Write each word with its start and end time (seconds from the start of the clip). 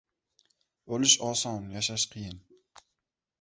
•O‘lish 0.97 1.13
oson, 1.27 1.67
yashash 1.75 2.07
qiyin. 2.15 2.41